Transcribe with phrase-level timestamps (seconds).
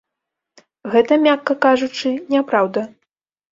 [0.95, 2.81] Гэта, мякка кажучы, няпраўда.